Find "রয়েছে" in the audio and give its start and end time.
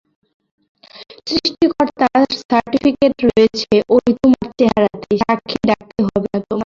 3.27-3.73